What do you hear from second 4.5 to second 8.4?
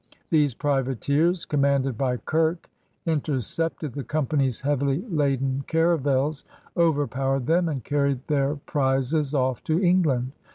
heavily laden caravels, overpowered them, and carried